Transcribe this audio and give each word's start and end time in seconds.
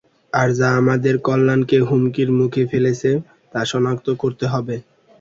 আর 0.33 0.49
যা 0.59 0.69
আমাদের 0.81 1.15
কল্যাণকে 1.27 1.77
হুমকির 1.87 2.29
মুখে 2.39 2.63
ফেলেছে, 2.71 3.11
তা 3.53 3.61
শনাক্ত 3.71 4.07
করতে 4.21 4.45
হবে। 4.53 4.75